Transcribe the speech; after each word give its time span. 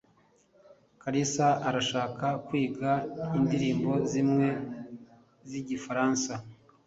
Kalisa 1.01 1.47
arashaka 1.67 2.25
kwiga 2.45 2.91
indirimbo 3.37 3.91
zimwe 4.11 4.47
zigifaransa. 5.49 6.33